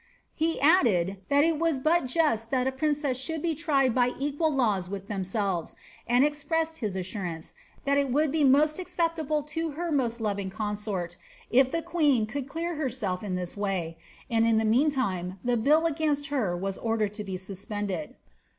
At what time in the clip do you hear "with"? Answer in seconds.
4.89-5.07